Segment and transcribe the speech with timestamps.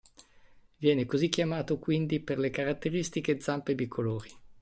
[0.77, 4.31] Viene così chiamato quindi per le caratteristiche zampe bicolori.